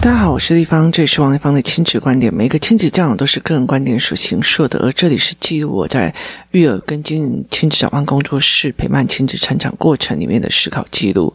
[0.00, 2.32] 大家好，我是丽芳，这里是王丽芳的亲子观点。
[2.32, 6.14] 每个亲子教养都是个人观点所形塑的，而这里是记录我在
[6.52, 11.34] 育儿跟经营亲子早安工作室陪伴亲子成长过程里面的思考记录。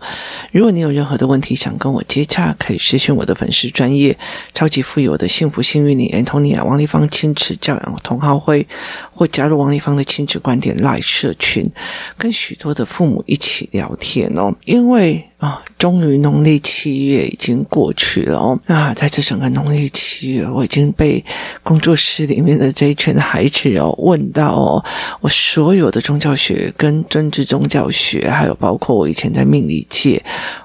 [0.54, 4.18] 如果你有任何的问题想跟我接洽，可以私讯我的粉丝专业
[4.54, 8.66] 超级富有的幸福幸运里 Antonia 王丽芳亲子教养同好会，
[9.12, 11.70] 或加入王丽芳的亲子观点 Live 社群，
[12.18, 15.30] 跟许多的父母一起聊天哦，因为。
[15.44, 18.58] 啊，终于农历七月已经过去了哦。
[18.66, 21.22] 那在这整个农历七月，我已经被
[21.62, 24.86] 工作室里面的这一群孩子哦问到哦，
[25.20, 30.24] 我所有的宗教学跟政治宗教学，还有包括我以前在命理界。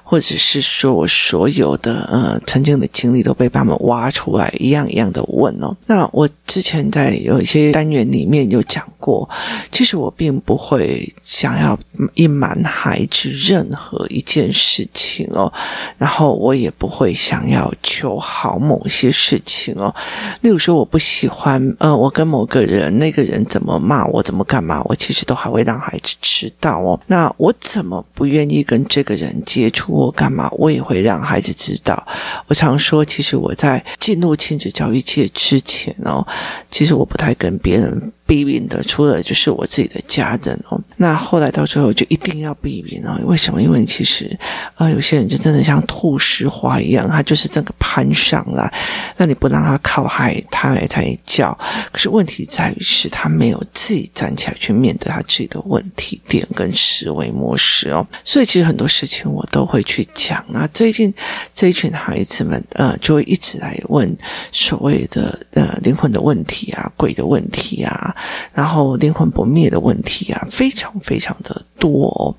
[0.09, 5.77] 或者是说我所有的呃曾经的经历都被他们挖出来，一样一样的问哦。
[5.85, 9.29] 那我之前在有一些单元里面有讲过，
[9.71, 11.77] 其实我并不会想要
[12.15, 15.51] 隐瞒孩子任何一件事情哦，
[15.97, 19.93] 然后我也不会想要求好某些事情哦。
[20.41, 26.99] 例如说，我不喜欢呃，我跟某个人那个人怎么骂我，怎么干嘛，我其实都还会让孩子知道哦。
[27.07, 29.93] 那我怎么不愿意跟这个人接触？
[29.93, 30.49] 我干嘛？
[30.51, 32.05] 我也会让孩子知道。
[32.47, 36.25] 我常说，其实我在进入亲子教育界之前哦，
[36.69, 38.11] 其实我不太跟别人。
[38.29, 40.79] 避免的，除了就是我自己的家人哦。
[40.97, 43.19] 那后来到最后就一定要避免哦。
[43.23, 43.59] 为什么？
[43.59, 44.37] 因为其实、
[44.75, 48.71] 呃，有些人就真的像吐丝花一样，他就是这个攀上来，
[49.17, 51.57] 那你不让他靠海，他还在叫。
[51.91, 58.05] 可是问题在于是，他没有自己站起来去面对他自己的问题点跟思维模式哦。
[58.23, 60.45] 所以其实很多事情我都会去讲。
[60.49, 61.11] 那最近
[61.55, 64.15] 这一群孩子们呃，就会一直来问
[64.51, 68.15] 所谓的呃灵魂的问题啊，鬼的问题啊。
[68.53, 72.35] 然后灵魂不灭的问题啊，非常非常的多。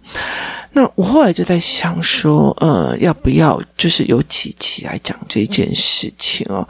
[0.72, 6.66] 那我后来就在想说，呃，要不要就是有几期来讲这件事情哦？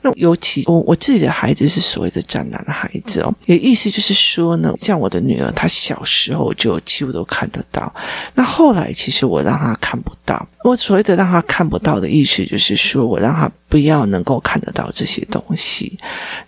[0.00, 7.92] 那尤其我我自己的孩子是所谓的战男孩子哦，也意思就是说呢，像我的女儿，她小时候就几乎都看得到。
[8.34, 10.48] 那后来其实我让她看不到。
[10.64, 15.98] 我所谓的让她看不到的意思，就是说我让她不要能够看得到这些东西。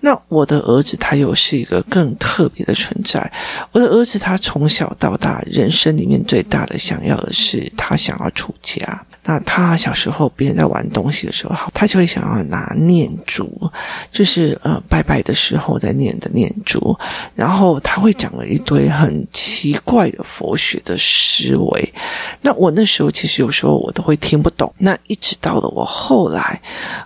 [0.01, 3.33] 那我的儿子他又是一个更特别的存在。
[3.71, 9.07] 我的儿子他从小到大人生里面最大的想要的是，他想要出家。
[9.25, 13.51] 那他小时候别人在玩东西的时候，他就会想要拿念珠，
[14.13, 16.95] 就是呃拜拜的时候在念的念珠，
[17.35, 21.95] 然后他会讲了一堆很奇怪的佛学的思维。
[22.43, 24.71] 那我那时候其实有时候我都会听不懂。
[24.77, 26.61] 那一直到了我后来，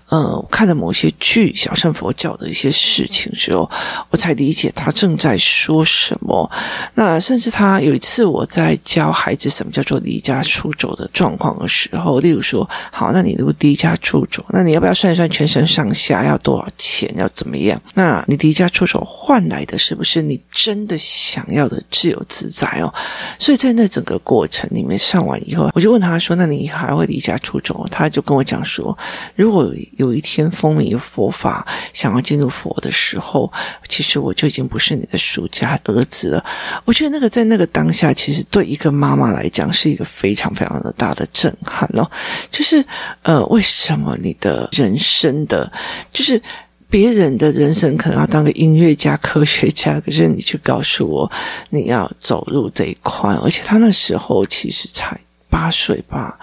[0.08, 3.70] 呃，看了某些剧小乘佛教的一些事情之后，
[4.10, 6.50] 我才理解他正在说什么。
[6.94, 12.07] 那甚至他有一次我在教孩子什么叫做离家出走的状况的时候。
[12.20, 17.80] 例如说，好，那你如果离家出走，那你要不要算一算全身上下要多少钱，要怎么样？
[17.94, 22.92] 那你离家出走换来的是不是你真的想要的自由自在哦？
[23.38, 28.96] 所以在那整个过程里面上完以后，我就问他说：“那你还会离家出走？”他就跟我讲说
[29.36, 33.52] ：“如果有一天风靡佛法，想要进入佛的时候，
[33.88, 36.44] 其实我就已经不是你的属家儿子了。”
[36.84, 41.88] 我觉得那个在那个当下，其实对一个妈妈来讲是一个非常非常的大的震撼。
[42.50, 42.84] 就是
[43.22, 45.72] 呃，为什么你的人生的，
[46.12, 46.40] 就是
[46.90, 51.30] 别人的人生可能要当个音乐家、科学家，可是你却告诉我
[51.70, 55.18] 你要走入这一块，而且他那时候其实才。
[55.50, 56.38] 八岁吧，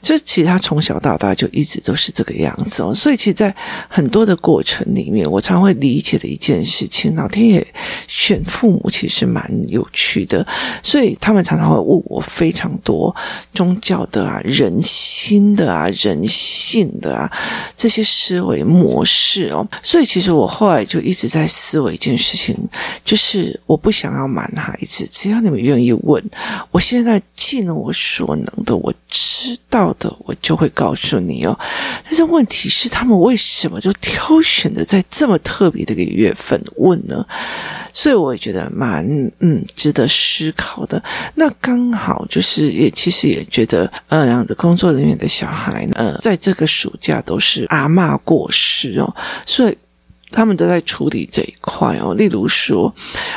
[0.00, 2.94] 就其实他从小到大就一直都是这个样子哦。
[2.94, 3.54] 所以其实，在
[3.88, 7.66] 很多的过程里面，我常会理解的一件事情，老天爷
[8.06, 10.46] 选父母其实蛮有趣的。
[10.82, 13.14] 所以他们常常会问我非常多
[13.52, 17.30] 宗教的啊、人心的啊、人性的啊
[17.76, 19.66] 这些思维模式哦。
[19.82, 22.56] 所以其实我后来就一直在思维一件事情，
[23.04, 26.22] 就是我不想要瞒孩子，只要你们愿意问，
[26.70, 31.58] 我现在尽了我所能的，我知道的，我就会告诉你哦。
[32.04, 37.24] 但是问题是，他们为什么就挑选的在这么特别的一个月份问呢？
[37.92, 39.06] 所以我也觉得蛮
[39.40, 41.02] 嗯值得思考的。
[41.34, 49.14] 那刚好就是也其实也觉得，呃，两个工作人员的小孩呢，在这个暑假都是阿嬷过世哦，
[49.46, 49.78] 所以。
[50.36, 52.94] 他们都在处理这一块哦，例如说，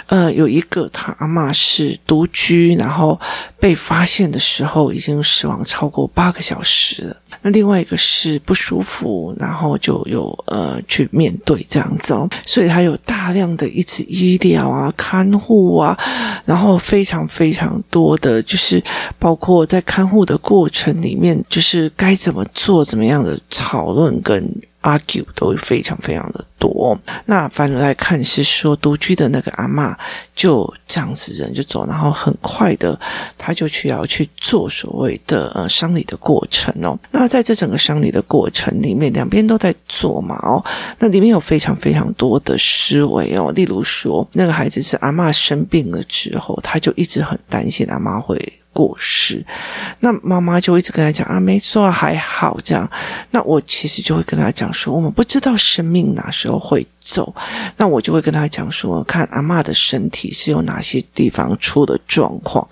[0.07, 3.17] 呃，有一个他阿嬷是独居，然后
[3.57, 7.15] 被发现的时候已经死亡超过八个小时了。
[7.41, 12.27] 那另外一个是不舒服，然后就有呃去面对这样子哦。
[12.45, 15.97] 所以他有大量的一次医疗啊、看护啊，
[16.43, 18.83] 然后非常非常多的就是
[19.17, 24.53] 包括在看护的过程里面，就是该怎么做、怎么样的讨论跟。
[24.81, 29.95] Argue 都非常非常的多，那反而来看是说独居的那个阿嬷
[30.33, 32.97] 就这样子人就走，然后很快的
[33.37, 36.97] 他就去要去做所谓的呃丧礼的过程哦。
[37.11, 40.63] 那在这整个丧礼的过程里面，两边都在做嘛哦，
[40.99, 48.53] 那里面有非常非常多的思维哦，例如说那个孩子是阿嬷生病了之后，他就一直很担心阿妈会。
[48.79, 49.45] 过世，
[49.99, 52.89] 那妈妈就一直跟他讲啊，没错，还好这样。
[53.31, 57.33] 那我其实就会跟他讲说，我们不知道生命哪时候会走，
[57.77, 62.67] 那我就会跟他讲说，看阿嬷的身体是有哪些地方出了状况。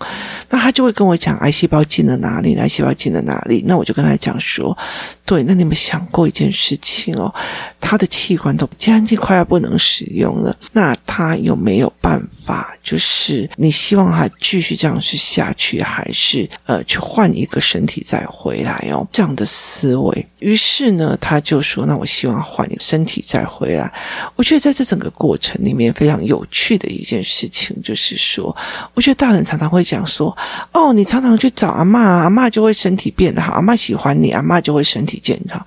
[0.48, 3.64] 那他就会跟我讲，癌细胞进了哪里，癌细胞进了哪里。
[3.66, 4.76] 那我就跟他讲说，
[5.24, 7.32] 对，那你们想过一件事情哦，
[7.80, 12.74] 他的器官都将近快要不能使用了，那他有没有办法？
[12.82, 19.06] 就是你希望他继续这样子下去，还是呃去换一个身体再回来哦？
[19.12, 20.26] 这样的思维。
[20.38, 23.92] 于是呢，他就说：“那我希望换一个身体再回来。”
[24.36, 28.54] 我觉得在这整个过程里面非常有趣的一件事情，就是说，
[28.94, 30.36] 我觉得大人常常会讲说
[30.72, 35.64] ：“哦，你常常去找阿嬷，阿嬷就会身体变好，阿嬷喜欢你，阿嬷就会身体健康。”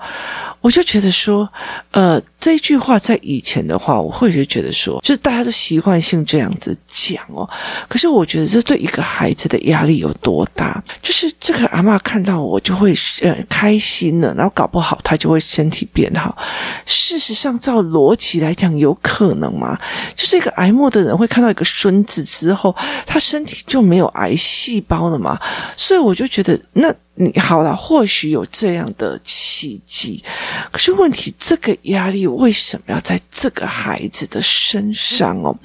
[0.62, 1.48] 我就觉得说，
[1.92, 2.22] 呃。
[2.42, 7.48] 这句话在以前的话，我会就觉得说，就是大家都习惯性这样子讲哦。
[7.88, 10.84] 可是我觉得这对一个孩子的压力有多大？
[11.04, 16.36] 就是这个阿嬷看到我就会呃开心了，然后搞不好他就会身体变好。
[16.88, 19.78] 事实上，照逻辑来讲，有可能吗？
[20.16, 25.40] 就是一个癌末的人会看到一个孙子之后，他身体就没有癌细胞了嘛？
[25.78, 26.94] 所以我就觉得那。
[27.22, 30.24] 你好了，或许有这样的奇迹，
[30.72, 35.56] 可是问题，这个压力为什么要在这个孩子的身上哦？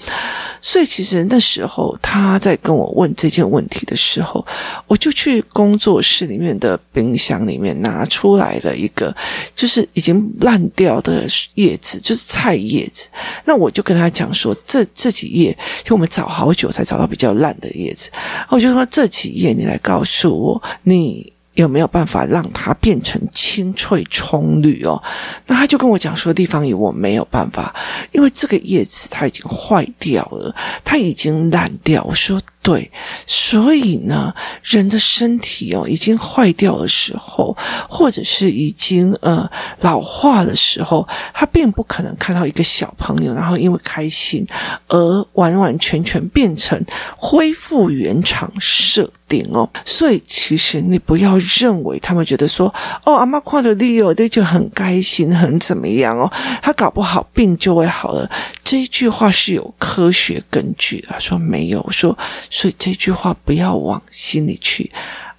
[0.61, 4.47] 所以其实那时候他在跟我问这件问题的时候，
[4.87, 9.17] 我就去工作室里面的冰箱里面拿出来了一个，
[9.55, 13.09] 就是已经烂掉的叶子，就是菜叶子。
[13.47, 18.11] 那我就跟他讲说，这这几页，就我们找好久才找到比较烂的叶子。
[18.51, 21.33] 我就说这几页，你来告诉我你。
[21.57, 25.03] 有没有办法让它变成青翠葱绿哦？
[25.47, 27.75] 那他就跟我讲说，地方有我没有办法，
[28.13, 30.55] 因为这个叶子它已经坏掉了，
[30.85, 32.05] 它已经烂掉。
[32.05, 32.41] 我说。
[32.67, 32.91] 对，
[33.29, 34.35] 所以呢，
[34.65, 37.57] 人的身体哦，已经坏掉的时候，
[37.89, 39.49] 或者是已经呃
[39.83, 44.45] 老化的时候，他并不可能看到一个小朋友，然后因为开心
[44.89, 46.85] 而完完全全变成
[47.17, 49.71] 恢复原厂设定哦。
[49.85, 52.67] 所以其实你不要认为他们觉得说
[53.05, 56.29] 哦，阿妈看到你哦，对，就很开心，很怎么样哦，
[56.61, 58.29] 他搞不好病就会好了。
[58.65, 62.19] 这一句话是有科学根据的，说没有说。
[62.57, 64.91] 所以这句话不要往心里去，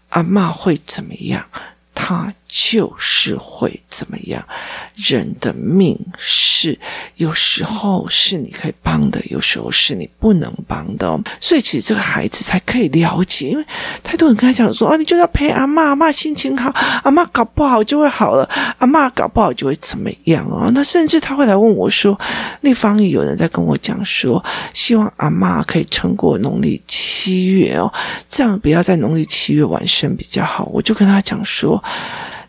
[0.09, 1.43] 阿嬷会怎么样？
[1.95, 4.47] 他就是会怎么样？
[4.95, 6.77] 人的命是是
[7.17, 11.21] 有时候是你可以帮的，有时候是你不能帮的哦。
[11.39, 13.63] 所以其实这个孩子才可以了解，因为
[14.03, 16.71] 太多人跟他讲说：“啊，你就要陪阿嬷，阿嬷心情好，
[17.03, 18.49] 阿嬷搞不好就会好了，
[18.79, 22.19] 阿嬷搞不好就会怎么样哦。”那甚至他会来问我说
[22.61, 24.43] ：“那方也有人在跟我讲说，
[24.73, 27.93] 希望阿嬷可以撑过农历七月哦，
[28.27, 31.83] 这样不要在农历七月完生比较好。”我就跟他讲说。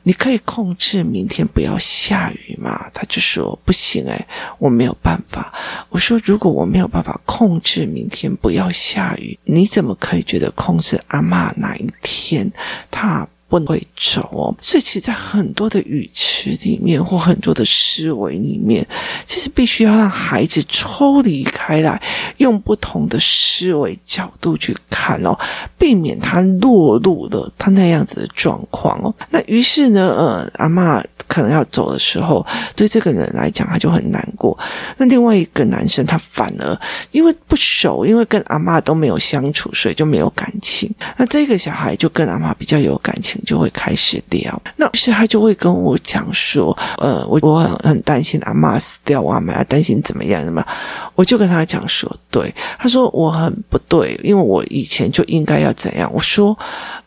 [0.08, 2.90] 你可以控制明天不要下雨吗？
[2.94, 4.26] 他就说不行诶，
[4.58, 5.52] 我没有办法。
[5.90, 12.50] 我说如果我没有办法控制明天不要下雨，你怎么可以觉得控制阿嬷哪一天
[12.90, 14.56] 他不会走哦？
[14.62, 18.86] 所以其实，在很多的语池里面或很多的思维里面，
[19.26, 22.00] 其实必须要让孩子抽离开来，
[22.36, 25.36] 用不同的思维角度去看哦，
[25.76, 29.12] 避免他落入了他那样子的状况哦。
[29.30, 31.02] 那于是呢，呃，阿嬷。
[31.28, 34.58] 可能要走的时候，对这个人来讲，他就很难过。
[34.96, 36.80] 那另外一个男生，他反而
[37.10, 40.90] 因为不熟，因为跟阿嬷都没有相处，所以就没有感情。
[41.18, 44.62] 那这个小孩就跟阿妈比较有感情，就会开始聊。
[44.76, 50.64] 那于是他就会跟我讲说：“呃，我我很很担心阿妈死掉，我阿妈担心怎么样什么。”
[51.14, 56.56] 我就跟他讲说：“对。”他说：“我很不对，因为我以前就应该要怎样。”我说。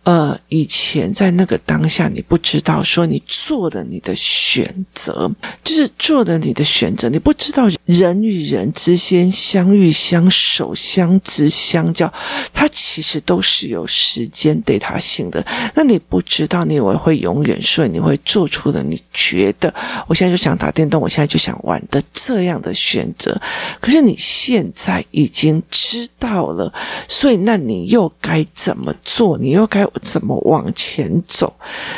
[0.03, 5.31] 呃，以前在那个当下，你不知道说你做的你的选择，
[5.63, 12.11] 就是做的你的选择，你不知道人与人之间相遇、相守、相知、相交，
[12.51, 15.45] 它其实都是有时间 data 性的。
[15.75, 19.71] 那你不知道，你以为会永远顺，你会做出的你觉得
[20.07, 23.39] 我现在就想打电动，我现在就想玩的这样的选择。
[23.79, 26.73] 可是你现在已经知道了，
[27.07, 29.37] 所以那你又该怎么做？
[29.37, 31.53] 你又该怎么往前走？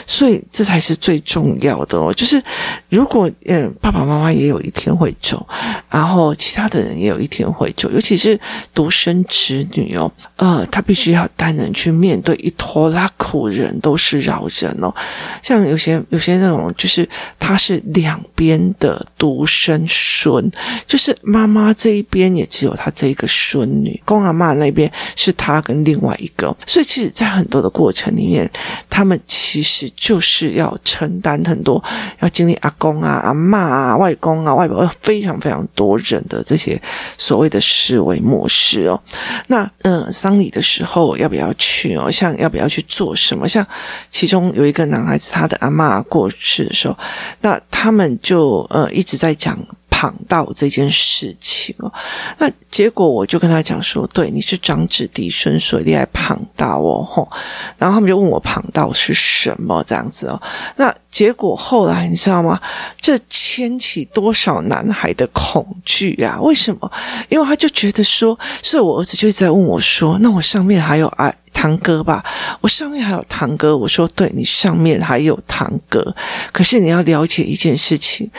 [0.07, 2.13] 所以这才是最重要的哦。
[2.13, 2.41] 就是
[2.89, 5.45] 如果嗯，爸爸妈妈也有一天会走，
[5.89, 8.39] 然后其他的人也有一天会走，尤其是
[8.73, 14.93] 独生子女哦，呃，他必须要单人去面对一拖拉苦人都是饶人哦。
[15.41, 17.07] 像有些有些那种，就是
[17.39, 20.51] 他是两边的独生孙，
[20.87, 28.49] 就是妈妈这一边也只有他这一个孙女，公阿嬷那边是他跟另外一个，所以其实，在很多的过过程里面，
[28.89, 31.83] 他们其实就是要承担很多，
[32.21, 36.81] 要经历阿公啊、阿嬷啊、外公啊、外婆非常非常多人的这些
[37.17, 38.97] 所谓的思维模式哦。
[39.47, 42.09] 那嗯，丧礼的时候要不要去哦？
[42.09, 43.45] 像要不要去做什么？
[43.45, 43.67] 像
[44.09, 46.97] 其中有一个男孩子，他的阿妈过世的时候，
[47.41, 49.59] 那他们就呃一直在讲。
[50.03, 51.89] 旁道这件事情哦，
[52.37, 57.31] 那结果我就跟他讲说，对，你是长子嫡孙，所以你爱旁道哦，吼。
[57.77, 60.41] 然后他们就问我旁道是什么这样子哦。
[60.75, 62.59] 那结果后来你知道吗？
[62.99, 66.41] 这牵起多少男孩的恐惧啊？
[66.41, 66.91] 为什么？
[67.29, 71.33] 因为他就觉得说，所以我儿子就一直在问我说，那我上面还有爱。
[71.53, 72.25] 堂哥吧，
[72.61, 73.77] 我上面还有堂哥。
[73.77, 76.03] 我说，对，你上面还有堂哥，
[76.51, 78.29] 可是你要了解一件事情，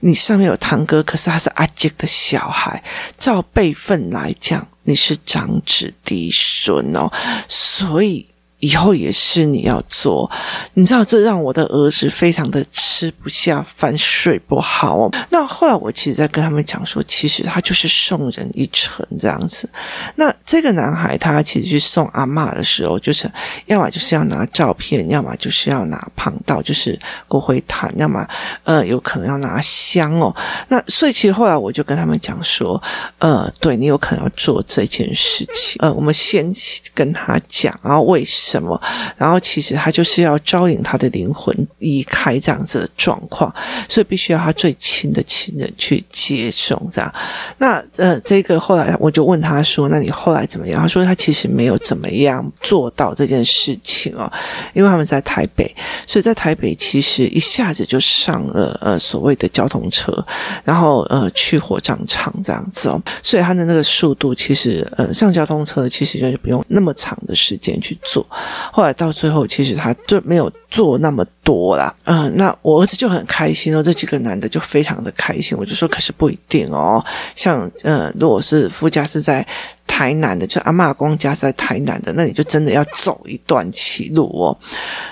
[0.00, 2.82] 你上面有堂哥，可是他是阿杰的小孩，
[3.16, 7.08] 照辈分来讲，你是长子嫡孙哦，
[7.48, 8.26] 所以。
[8.64, 10.30] 以后也是你要做，
[10.72, 15.10] 你知道这让我的儿子非常的吃不下饭，睡不好。
[15.28, 19.68] 那后来我其实在跟他们讲说，其实他就是送人一程这样子。
[20.14, 23.30] 那这个男孩他其实去送阿嬷的时候，就是
[23.66, 28.26] 要么就是要拿照片，要么就是要拿旁道，就是骨灰坛，要么
[28.62, 30.34] 呃有可能要拿香哦。
[30.68, 32.82] 那所以其实后来我就跟他们讲说，
[33.18, 36.50] 呃，对你有可能要做这件事情，呃，我们先
[36.94, 38.53] 跟他讲，然后为什。
[38.54, 38.80] 什么？
[39.16, 43.52] 然后其实他就是要招引他的灵魂离开这样子的状况，
[43.88, 47.12] 所以必须要他最亲的亲人去接送这样。
[47.58, 54.30] 那呃，这个后来我就问他说：“那你后来怎么样？”他说：“他其实没有怎么样做到这件事情哦，
[54.72, 55.74] 因为他们在台北，
[56.06, 60.24] 所以在台北其实一下子就上了呃所谓的交通车，
[60.62, 68.24] 然后呃去火葬场这样子哦，所以他的那个速度其实呃上交通车其实就是不用那么长的时间去做。”
[68.72, 71.94] 后来到最后，其实他就没有做那么多啦。
[72.04, 75.56] 嗯，那我儿子就很开心哦，这几个男的就非常的开心。
[75.58, 77.04] 我就说，可是不一定哦。
[77.34, 79.46] 像嗯，如果是夫家是在
[79.86, 84.56] 台南的，就阿嬷公家是在台南的，那你就真的要走一段歧路哦。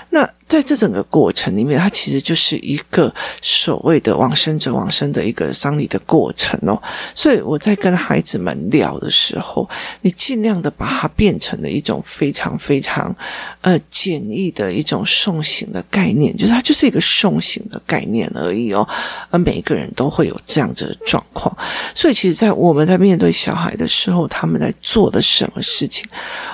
[0.09, 0.29] 那。
[0.47, 6.79] 在这整个过程里面，它其实就是一个所谓的往生者往生的一个丧礼的过程哦。
[7.15, 9.67] 所以我在跟孩子们聊的时候，
[10.01, 13.15] 你尽量的把它变成了一种非常非常
[13.61, 18.87] 呃简易的一种送行的概念，就是它就是一个送行的概念而已哦。
[19.31, 21.55] 而每一个人都会有这样子的状况，
[21.95, 26.07] 所以其实，在我们在面对小孩的时候，他们在做的什么事情，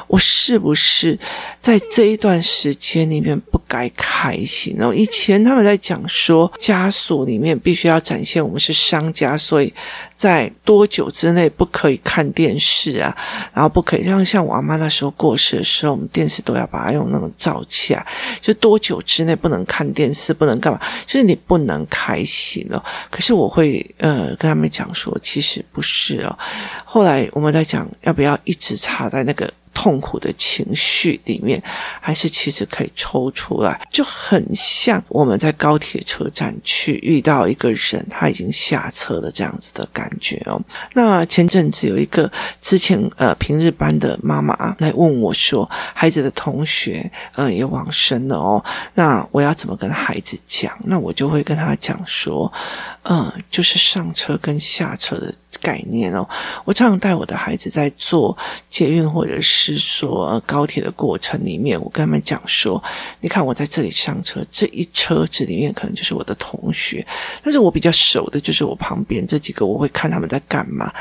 [0.07, 1.19] 我是不是
[1.59, 4.93] 在这一段时间里面不敢该开心哦！
[4.93, 9.73] 以前他们在讲说，家属里面必须要展现我们是商家，所以
[10.15, 13.15] 在多久之内不可以看电视啊，
[13.53, 18.05] 然后不可以像像我阿妈那时候过世的时候，我们电视都要把它用那种照起来，
[18.41, 22.83] 就多久之内不能看电视，不能干嘛，就是你不能开心哦。
[23.09, 26.37] 可是我会呃跟他们讲说，其实不是哦。
[26.83, 29.49] 后来我们在讲要不要一直插在那个。
[29.73, 31.61] 痛苦的情绪里面，
[32.01, 40.61] 还是其实可以抽出来，就很像我们在高铁车站去遇到一个人，他已经下车的这样子的感觉哦。
[40.93, 48.63] 那前阵子有一个之前呃平日班的妈妈来问我说，孩子的同学呃也往生了哦，
[48.95, 50.77] 那我要怎么跟孩子讲？
[50.83, 52.51] 那我就会跟他讲说，
[53.03, 55.33] 嗯、呃，就是上车跟下车的。
[55.61, 56.27] 概念哦。
[56.65, 58.37] 我常常带我的孩子在坐
[58.69, 62.81] 捷运或者是说高铁的过程里面，我跟他们讲说
[63.21, 67.05] ：“你看我在这里上车，这一车子里面可能就是我的同学，
[67.43, 70.91] 但是我比较熟的就是我旁边这几个，我会看他们在干嘛。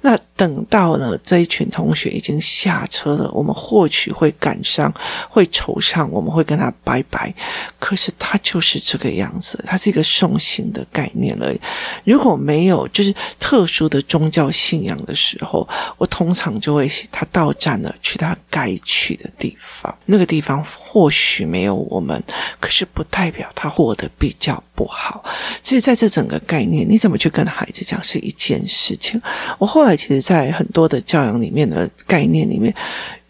[0.00, 4.92] 那等到呢这一群同学已经下车了，我们或许会感伤，
[5.28, 7.34] 会惆怅，我们会跟他拜拜。
[7.78, 11.60] 可是他就是这个样子，他是一个送行的概念而已。
[12.04, 19.94] 如果没有就是特殊的宗教信仰的时候，我通常就会他到站了，去他该去的地方。
[20.04, 22.22] 那个地方或许没有我们，
[22.60, 25.24] 可是不代表他活得比较不好。
[25.62, 29.20] 所以在这整个概念，你怎么去跟孩子讲是一件事情。
[29.58, 32.74] 我后来其实，在很多的教养里面的概念里面。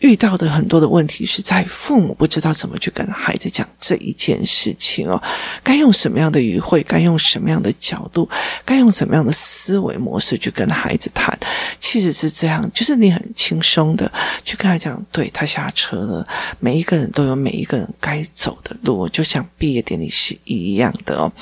[0.00, 5.20] 遇到的很多的问题是在父母不知道怎么去跟孩子讲这一件事情哦，
[5.62, 8.28] 该用什么样的语汇，该用什么样的角度，
[8.62, 11.36] 该用什么样的思维模式去跟孩子谈，
[11.80, 14.10] 其实是这样，就是你很轻松的
[14.44, 16.28] 去跟他讲，对，他下车了，
[16.60, 21.32] 每一个人都有每一个人该走的路，就像毕业典礼是一样的哦。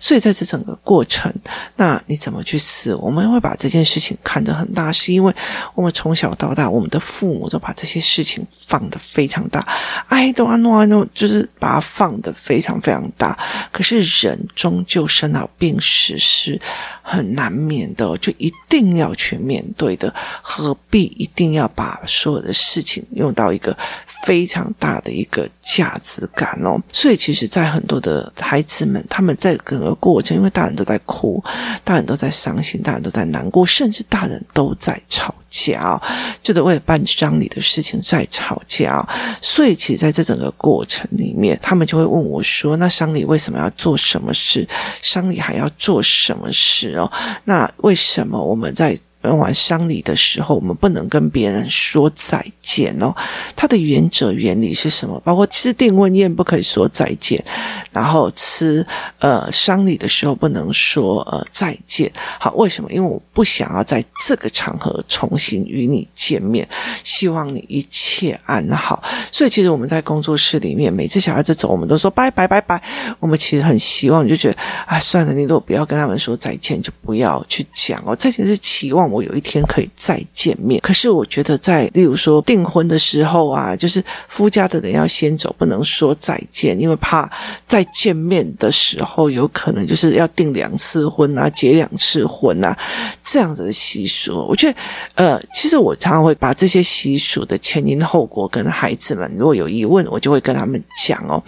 [0.00, 1.32] 所以在这整个过程，
[1.76, 2.92] 那你怎么去死？
[2.96, 5.32] 我们会把这件事情看得很大，是因为
[5.76, 8.00] 我们从小到大，我们的父母都把这些。
[8.10, 9.60] 事情放得非常大
[10.08, 13.38] ，I don't know, I know，就是把它放得非常非常大。
[13.70, 16.60] 可是人终究生老病死是
[17.02, 20.12] 很难免的，就一定要去面对的。
[20.42, 23.76] 何必一定要把所有的事情用到一个
[24.24, 26.80] 非常大的一个价值感哦？
[26.92, 31.42] 所以，其实，在很多的孩子们，他们在整个过程，因为大人都在哭，
[31.84, 35.32] 大人都在伤心，大人都在难过，甚至大人都在吵。
[35.50, 36.00] 架，
[36.42, 39.06] 就是为了办丧礼的事情在吵架，
[39.42, 44.66] 所以其实在这整个过程里面，他们就会问我说：“那丧礼为什么要做什么事？
[45.02, 47.10] 丧礼还要做什么事哦？
[47.44, 53.14] 那为什么我们在？”办完丧礼的时候，我们不能跟别人说再见哦。
[53.54, 55.20] 它的原则原理是什么？
[55.24, 57.44] 包括吃订婚宴不可以说再见，
[57.90, 58.86] 然后吃
[59.18, 62.10] 呃丧礼的时候不能说呃再见。
[62.38, 62.90] 好，为什么？
[62.90, 66.66] 因为我不想要在这个场合重新与你见面，
[67.04, 69.02] 希望你一切安好。
[69.30, 72.82] 所以，其实我们在工作室里面，每次小孩子走，我们都说拜拜拜拜。
[73.18, 78.16] 我们其实很希望，就觉得啊，算了，你如果不要跟他们说再见，就不要去讲哦。
[78.16, 79.09] 再见是期望。
[79.10, 87.30] 我有一天可以再见面，可是我觉得在例如说订婚的时候啊，就是夫家的人要先走，不能说再见，因为怕
[87.66, 92.76] 再见面的时候有可能就是要订两次婚啊，结两次婚啊，
[93.22, 94.46] 这样子的习俗。
[94.48, 94.76] 我觉得，
[95.14, 101.42] 呃，其实我常常会把这些习俗的前因后果跟孩子们如果有疑问，我就会跟他们讲哦。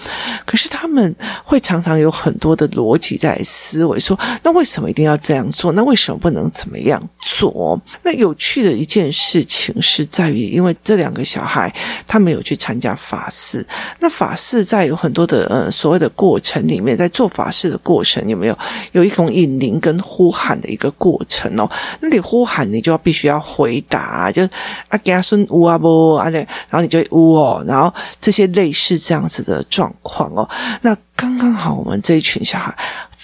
[0.46, 1.14] 可是他们
[1.44, 5.72] 会常常有很多的逻辑在思维，说那为什么一定要这样做？
[5.72, 7.51] 那为什么不能怎么样做？
[7.54, 11.72] 哦，那有趣的一件事情是在于，因为这两个小孩
[12.06, 13.66] 他没有去参加法事，
[14.00, 18.58] 那法事在有很多的呃所谓的过程里面，在做法事的过程有没有
[18.92, 21.70] 有一种引灵跟呼喊的一个过程哦？
[22.00, 24.46] 那你呼喊，你就要必须要回答，就
[24.88, 30.48] 阿家孙乌阿波阿然后你就呜哦，然后这些类似这样子的状况哦，
[30.82, 30.96] 那。
[31.14, 32.76] 刚刚好，我们这一群小孩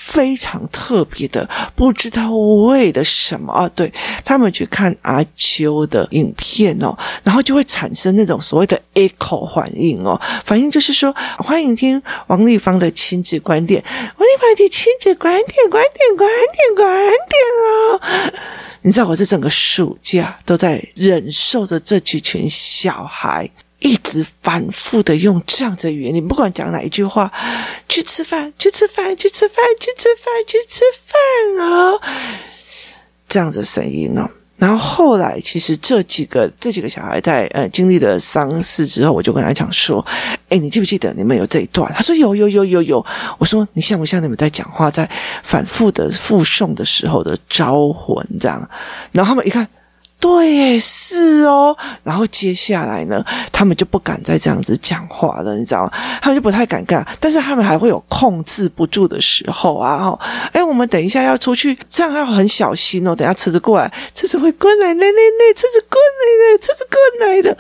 [0.09, 3.93] 非常特别的，不知道为了什么啊，对，
[4.25, 16.89] 他们去看阿秋的影片哦，然后就会产生那种所谓的 echo 反应哦，反应就是说，欢迎听王丽芳的亲子观点，王丽芳的亲子观点，观点，观点，观
[17.29, 18.33] 点哦。
[18.81, 23.51] 你知道，我这整个暑假都在忍受着这几群小孩。
[23.81, 27.31] 一直反复的用这样的语言，你不管讲哪一句话，
[27.89, 32.01] 去吃饭，去吃饭，去吃饭，去吃饭，去吃饭哦，
[33.29, 34.29] 这样子声音呢。
[34.57, 40.05] 然后后来，其实这几个这几个小孩在呃经历了丧事之后，我就跟他讲说
[40.51, 43.07] ：“诶，你记不记得你们有这一段？”他说：“有有有有有。”
[43.39, 45.09] 我说：“你像不像你们在讲话，在
[45.45, 48.69] 反复的复诵的时候的招魂这样？”
[49.13, 49.65] 然后他们一看。
[50.21, 51.77] 对，是哦。
[52.03, 55.93] 然后接下来呢，他们就不敢再这样子讲话了，你知道吗？
[56.21, 59.97] 他们就不太敢干，但是他们还会有控制不住的时候啊。
[60.05, 60.19] 哦，
[60.53, 63.15] 哎，我们等一下要出去，这样要很小心哦。
[63.15, 67.57] 等下车子过来，车子会过来，那那那，车子过来的，车子过来了。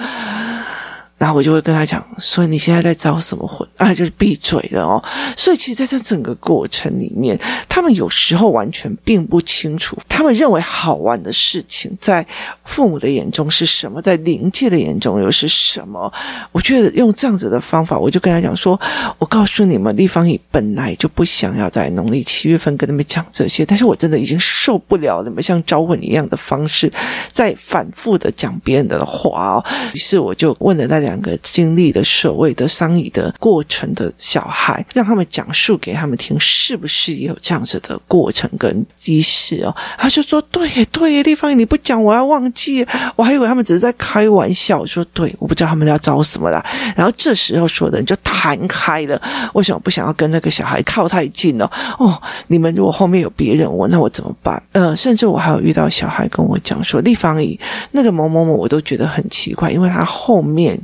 [1.18, 3.92] 然后我就会跟他讲，所以你现在在招什么魂 啊？
[3.92, 5.02] 就是闭嘴的哦。
[5.36, 7.36] 所以其实在这整个过程里面，
[7.68, 12.24] 他们有时候完全并不清楚，他们认为好玩的事情，在
[12.64, 16.12] 父母的眼中是什么，在灵界的眼中又是什么。
[16.52, 18.80] 我觉得用这样子的方法，我就跟他讲说，
[19.18, 26.92] 我告诉你们，立方体本来就不想要在农历七月份跟你们讲这些，但是我真的已经受不了你们像招魂一样的方式，
[27.32, 29.64] 在反复的讲别人的话哦。
[29.94, 31.07] 于是我就问了那两。
[31.08, 39.74] 两个经历的所谓的丧仪的过程的小孩，让他们讲述给他们听，是不是也有这样子的过程跟仪式哦？
[39.96, 42.86] 他就说：“对，对，地方你不讲，我要忘记。
[43.16, 49.20] 我还以为他们只是在开玩笑。”说：“对，我不知道他们要找什么啦。”然后这时候说的人就弹开了。
[49.54, 51.68] 为什么不想要跟那个小孩靠太近呢？
[51.98, 54.62] 哦，你们如果后面有别人我，那我怎么办？
[54.72, 57.58] 呃，甚至我还有遇到小孩跟我讲说：“立方姨，
[57.90, 60.78] 那个某某某，我都觉得很奇怪，因为他后面。”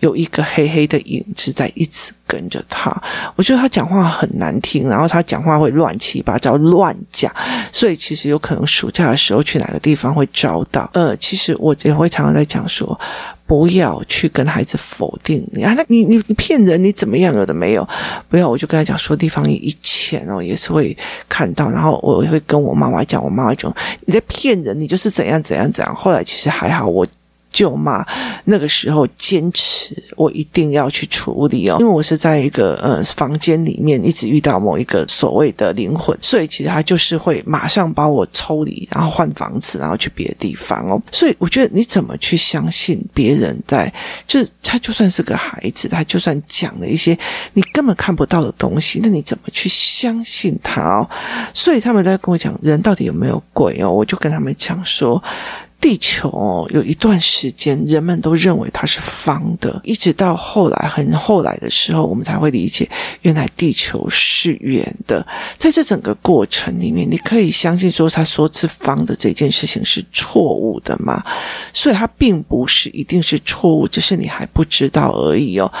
[0.00, 2.90] 有一个黑黑的影子在一直跟着他，
[3.36, 7.34] 我觉得他讲话很难听，然后他讲话会乱七八糟乱讲，
[7.72, 10.88] 所以其实有可能暑假的时候去哪个地方会招到。
[10.94, 12.98] 呃，其实我也会常常在讲说，
[13.50, 17.34] 不要去跟孩子否定你啊，那你你你骗人，你怎么样？
[17.34, 17.84] 有的没有，
[18.28, 20.96] 不要，我就跟他讲说，地方以前哦也是会
[21.28, 23.68] 看到，然后我也会跟我妈妈讲，我妈妈就
[24.06, 25.92] 你在骗人，你就是怎样怎样怎样。
[25.92, 27.04] 后来其实还好，我。
[27.50, 28.06] 舅妈
[28.44, 41.00] 那个时候坚持，我一定要去处理哦，因为我是在一个呃房间里面一直遇到某一个所谓的灵魂，所以其实他就是会马上把我抽离，然后换房子，然后去别的地方哦。
[41.10, 43.92] 所以我觉得你怎么去相信别人在，
[44.26, 47.18] 就是他就算是个孩子，他就算讲了一些
[47.54, 51.08] 你根本看不到的东西，那你怎么去相信他哦？
[51.52, 55.22] 所以他们在跟我讲人到底有没有鬼哦，我就跟他们讲说。
[55.80, 62.88] 地球有一段时间，人们都认为它是方的，一直到后来很后来的时候，我们才会理解，
[63.22, 65.26] 原来地球是圆的。
[65.56, 71.24] 在这整个过程里面，你可以相信说，他说是方的这件事情是错误的吗？
[71.72, 75.72] 所以它并不是一定是错误，只是你还不知道而已哦。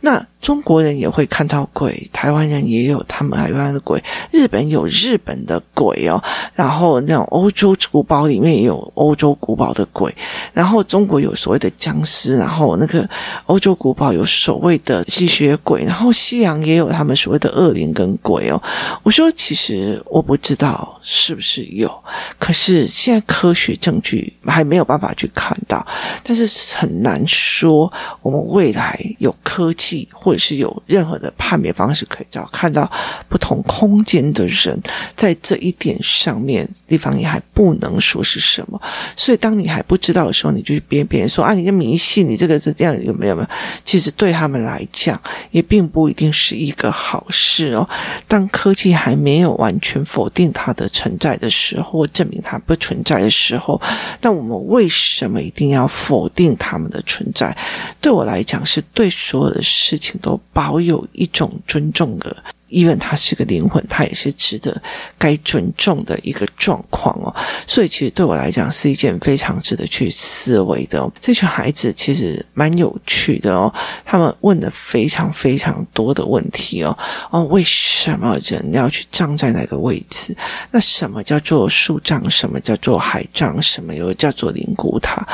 [0.00, 0.26] 那。
[0.46, 6.22] 中国人也会看到鬼，台湾人也有他们台湾的鬼，日本有日本的鬼哦，
[6.54, 10.14] 然后那种欧洲古堡里面也有欧洲古堡的鬼，
[10.52, 13.08] 然后中国有所谓的僵尸，然后那个
[13.46, 18.62] 欧洲古堡有所谓的吸血鬼，然后西洋也有他们所谓的恶灵跟鬼哦。
[19.02, 21.92] 我说其实我不知道是不是有，
[22.38, 25.84] 可是现在科学证据还没有办法去看到，
[26.22, 30.36] 但是很难说我们未来有科技或者。
[30.46, 32.88] 是有任何的判别方式可以找看到
[33.28, 34.80] 不同空间的人，
[35.16, 38.80] 在这一点上面地方也还不能说是什么，
[39.16, 43.34] 所以当你还不知道的时候，你就去别别人说啊，你的迷信，你这个是这样有没有？
[43.34, 43.48] 没有，
[43.84, 45.20] 其实对他们来讲
[45.50, 47.88] 也并不一定是一个好事哦。
[48.28, 53.80] 当科技还没有完全否定它的存在的时候，或证明它不存在的时候，
[54.20, 57.56] 那我们为什么一定要否定他们的存在？
[58.00, 60.16] 对我来讲，是对所有的事事情。
[60.18, 62.36] 都保有一种尊重的。
[62.68, 64.80] 因为他是个灵魂，他也是值得
[65.16, 67.34] 该尊重的一个状况哦。
[67.66, 71.12] 所以，其实对我来讲是一件非常值得去思维的哦。
[71.20, 73.72] 这群孩子其实蛮有趣的哦，
[74.04, 76.96] 他们问的非常非常多的问题哦。
[77.30, 80.36] 哦，为什么人要去葬在哪个位置？
[80.70, 82.28] 那什么叫做树葬？
[82.28, 83.60] 什么叫做海葬？
[83.62, 85.26] 什么又叫做灵骨塔？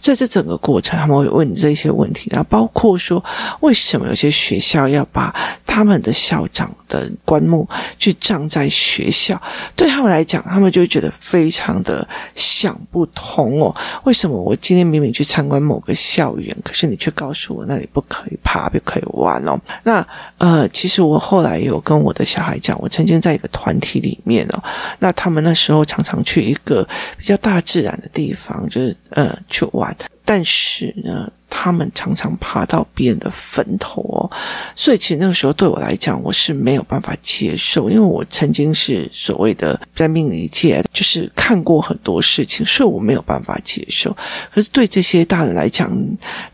[0.00, 3.22] 在这整个过程，他们会问这些问题，然后包括说，
[3.60, 7.66] 为什么有些学校要把他们的校长的棺木
[7.98, 9.40] 去葬在学校，
[9.74, 13.74] 对他们来讲，他们就觉得非常的想不通哦。
[14.04, 19.58] 为什么我今天明明去参观某个校园，可是你却告诉我那里不可以爬，不可以玩哦？
[19.84, 20.06] 那
[20.38, 24.62] 呃，其实我后来有跟我的小孩讲，我曾经在一个团体里面哦，
[24.98, 31.30] 那他们那时候常常去一个比较大自然的地方，就是呃去玩，但是呢。
[31.50, 34.30] 他们常常爬到别人的坟头哦，
[34.74, 44.16] 所以其实那个时候对我来讲，我是没有办法接受，因为我曾经是所谓的在命理界，就是看过很多事情，所以我没有办法接受。
[44.54, 45.90] 可是对这些大人来讲，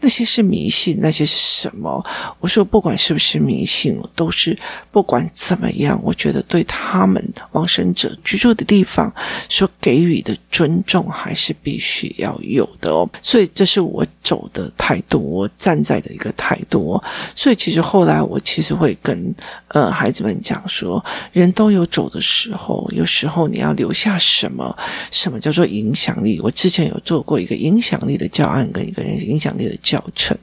[0.01, 2.05] 那些是迷信，那些是什么？
[2.41, 4.59] 我说不管是不是迷信，都是
[4.91, 9.13] 不管怎么样，我觉得对他们往生者居住的地方
[9.49, 13.09] 所给予的尊重还是必须要有的哦。
[13.21, 14.67] 所以这是我走的。
[14.77, 17.03] 态度，我站在的一个态度。
[17.35, 19.35] 所以其实后来我其实会跟
[19.69, 24.77] 呃孩子们讲说，人都有走的时候，有时候你要留下什么？
[25.11, 26.41] 什么叫做影响力？
[26.41, 30.39] 我之前有做过一个影响力的教案跟一个影响力的教程。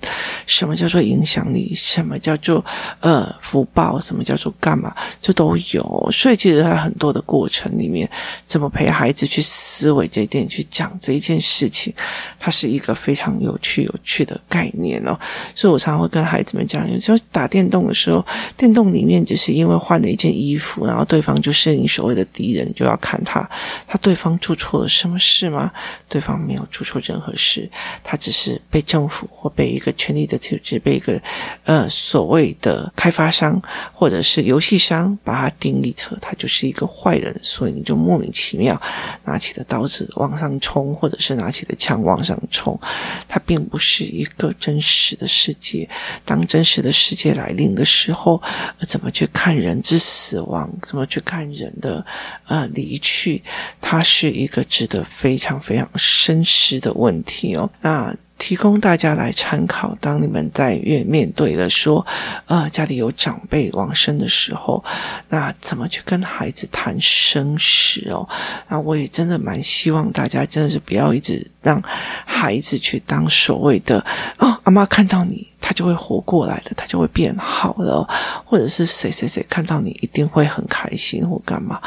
[0.46, 1.74] 什么叫做影响力？
[1.74, 2.64] 什么叫做
[3.00, 3.98] 呃福报？
[3.98, 4.94] 什么叫做干嘛？
[5.22, 6.10] 这都有。
[6.12, 8.10] 所以其实在很多的过程里面，
[8.46, 11.94] 怎么陪孩子去思维这一点，去讲这一件事情，
[12.38, 15.20] 它是一个非常有趣、有趣的概念哦。
[15.56, 18.24] 所以我常常会跟孩子们讲，有时候打电动的时候，
[18.56, 23.50] 电动里面只是因为换了一件衣服，然后对方就是你所谓的敌人，你就要看他，
[23.88, 25.72] 他对方做错了什么事吗？
[26.08, 27.68] 对方没有做错任何事，
[28.04, 31.20] 他只是被政府或被一个权力的体制，被一个
[31.64, 33.60] 呃所谓的开发商
[33.92, 38.80] 或者是游戏商把他定义成他就是一个坏人，所以你就莫名其妙
[39.24, 42.80] 拿起了刀子往上冲，或者是拿起了枪往上冲，
[43.28, 45.90] 他并不是一个真实的世界。
[46.26, 48.42] 当真实的世界来临的时候，
[48.88, 50.70] 怎么去看人之死亡？
[50.82, 52.06] 怎么去看人的
[52.48, 53.44] 呃离去？
[53.80, 57.70] 它是一个值得非常非常深思的问题哦。
[57.82, 58.16] 那。
[58.44, 59.98] 提供大家来参考。
[60.02, 62.06] 当你们在面面对了说，
[62.48, 64.84] 呃，家里有长辈往生的时候，
[65.30, 68.28] 那怎么去跟孩子谈生死哦？
[68.68, 71.82] 那我也真的蛮希望大家真的是不要一直让
[72.26, 74.06] 孩子去当所谓的
[74.40, 78.06] 哦，阿妈看到你，他就会活过来的，他就会变好了，
[78.44, 81.80] 或者是谁谁谁看到你一定会很开心或干嘛？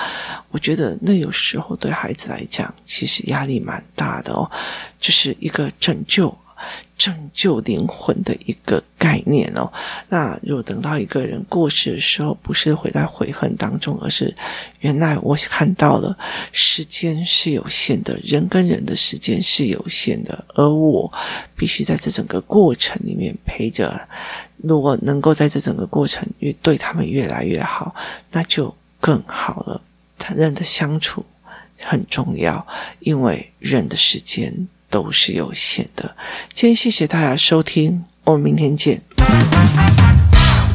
[0.51, 4.51] 我觉得那有时候对孩子来讲，其实压力蛮大的哦，
[4.99, 6.35] 就是一个拯救。
[6.97, 9.71] 拯救灵魂的一个概念哦。
[10.09, 14.35] 那如果等到一个人过世的时候，不是回在悔恨当中，而是
[14.81, 16.17] 原来我看到了
[16.53, 21.13] 时间是有限的，人跟人的时间是有限的，而我
[21.55, 24.09] 必须在这整个过程里面陪着。
[24.57, 27.95] 如果能够在这整个过程越对他们越来越好，
[28.33, 29.81] 那就更好了。
[30.19, 31.25] 他人的相处
[31.79, 32.67] 很重要，
[33.01, 34.67] 因为人的时间。
[34.89, 36.17] 都是有限的。
[36.53, 39.03] 今天谢谢大家收听，我们明天见。